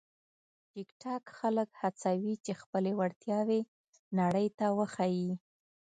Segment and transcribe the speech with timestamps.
[0.71, 3.61] ټیکټاک خلک هڅوي چې خپلې وړتیاوې
[4.19, 5.31] نړۍ ته وښيي.